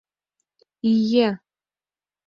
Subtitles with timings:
[0.93, 1.29] -Ие.